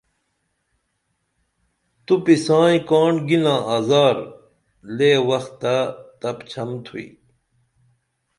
[2.05, 4.17] تُپی سائیں کاڻ گِنا ازار
[4.97, 5.75] لے وختہ
[6.21, 7.07] تپچھن تُھوئی